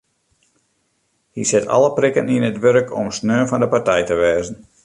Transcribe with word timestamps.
Hy 1.35 1.43
set 1.51 1.69
alle 1.75 1.91
prikken 1.97 2.31
yn 2.35 2.47
it 2.49 2.61
wurk 2.63 2.87
om 2.99 3.07
sneon 3.17 3.49
fan 3.49 3.63
de 3.63 3.69
partij 3.75 4.01
te 4.07 4.15
wêze. 4.21 4.53